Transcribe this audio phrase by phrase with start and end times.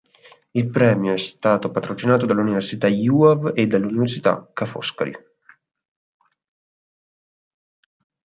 [0.59, 5.13] Il premio è stato patrocinato dall'Università Iuav e dall'Università Ca' Foscari.